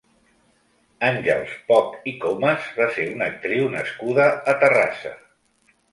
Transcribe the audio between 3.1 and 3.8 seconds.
una actriu